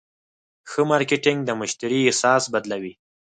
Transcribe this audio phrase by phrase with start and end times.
[0.69, 2.93] ښه مارکېټنګ د مشتری احساس بدلوي.